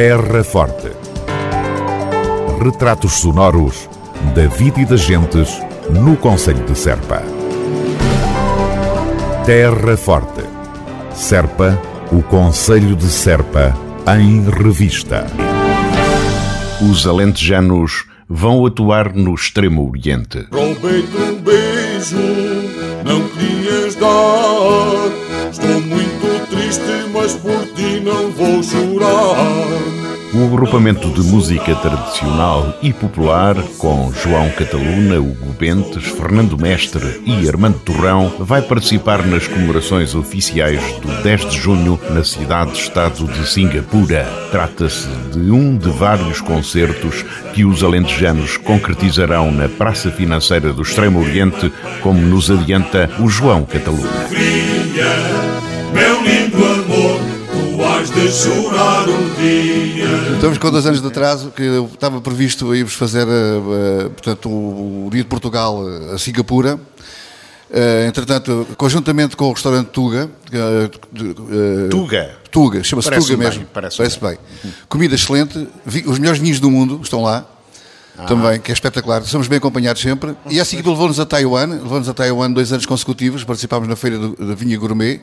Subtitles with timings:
[0.00, 0.92] Terra Forte.
[2.62, 3.90] Retratos sonoros
[4.32, 5.60] da vida e das gentes
[5.90, 7.20] no Conselho de Serpa.
[9.44, 10.44] Terra Forte.
[11.12, 11.76] Serpa,
[12.12, 13.76] o Conselho de Serpa,
[14.16, 15.26] em revista.
[16.88, 20.46] Os alentejanos vão atuar no Extremo Oriente.
[20.52, 22.16] Roubei-te um beijo,
[23.04, 25.50] não querias dar.
[25.50, 29.57] Estou muito triste, mas por ti não vou chorar.
[30.38, 37.48] O agrupamento de música tradicional e popular, com João Cataluna, Hugo Bentes, Fernando Mestre e
[37.48, 44.28] Armando Torrão, vai participar nas comemorações oficiais do 10 de junho na cidade-estado de Singapura.
[44.52, 51.20] Trata-se de um de vários concertos que os alentejanos concretizarão na Praça Financeira do Extremo
[51.20, 54.28] Oriente, como nos adianta o João Cataluna.
[58.18, 60.34] De chorar um dia.
[60.34, 65.08] Estamos com dois anos de atraso, que estava previsto ir-vos fazer uh, uh, portanto, o
[65.12, 66.78] Dia de Portugal uh, a Singapura.
[68.06, 70.30] Entretanto, conjuntamente com o restaurante Tuga.
[71.90, 72.30] Tuga?
[72.50, 73.66] Tuga, chama-se Parece Tuga bem, mesmo.
[73.74, 74.38] parece bem.
[74.88, 75.68] Comida excelente,
[76.06, 77.44] os melhores vinhos do mundo estão lá.
[78.16, 78.24] Ah.
[78.24, 79.22] Também, que é espetacular.
[79.24, 80.34] Somos bem acompanhados sempre.
[80.48, 84.18] E a seguir levou-nos a Taiwan, levou-nos a Taiwan dois anos consecutivos, participámos na feira
[84.18, 85.20] da Vinha Gourmet.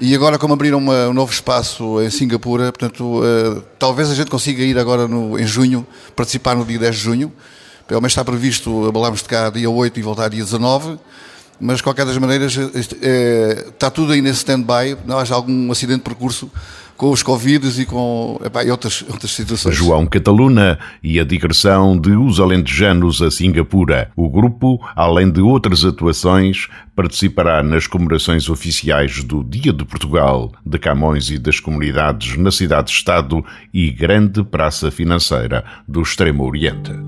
[0.00, 4.30] E agora, como abriram uma- um novo espaço em Singapura, portanto, eh, talvez a gente
[4.30, 7.32] consiga ir agora no- em junho, participar no dia 10 de junho.
[7.86, 10.98] Pelo menos está previsto, abalarmos de cá dia 8 e voltar dia 19.
[11.60, 12.56] Mas, de qualquer das maneiras,
[13.02, 14.96] eh, está tudo aí nesse stand-by.
[15.04, 16.48] Não haja algum acidente de percurso
[16.98, 19.74] com os Covids e com epá, e outras, outras situações.
[19.74, 24.10] João Cataluna e a digressão de Os Alentejanos a Singapura.
[24.16, 30.78] O grupo, além de outras atuações, participará nas comemorações oficiais do Dia de Portugal, de
[30.78, 37.07] Camões e das comunidades na cidade-estado e grande praça financeira do Extremo Oriente.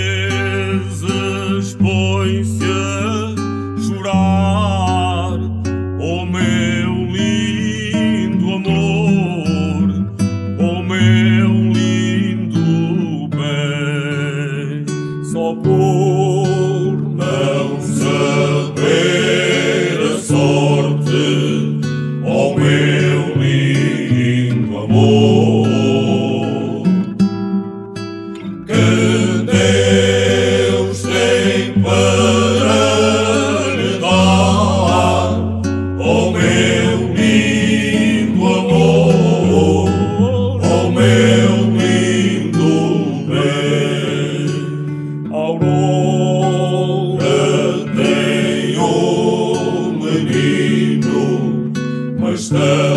[52.51, 52.90] mas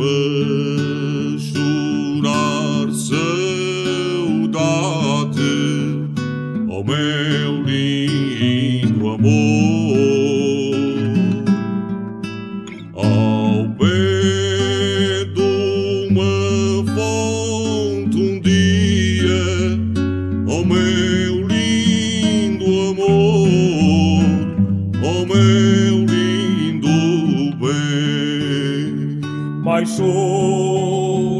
[0.00, 0.59] would.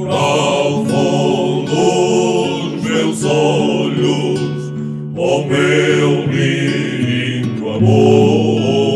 [0.09, 4.41] ao fundo dos meus olhos,
[5.15, 8.90] o oh meu lindo amor.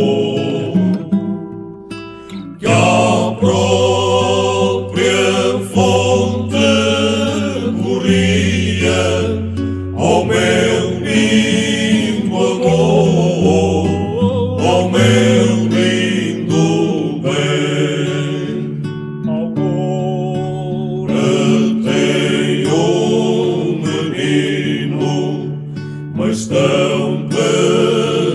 [26.35, 27.29] Estão